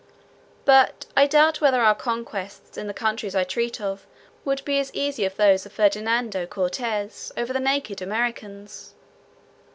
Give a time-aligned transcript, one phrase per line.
[0.65, 4.07] But I doubt whether our conquests in the countries I treat of
[4.43, 8.95] would be as easy as those of Ferdinando Cortez over the naked Americans.